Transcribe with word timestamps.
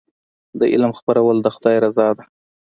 د 0.59 0.61
علم 0.73 0.91
خپرول 0.99 1.37
د 1.41 1.47
خدای 1.55 1.77
رضا 1.85 2.07
ده. 2.17 2.23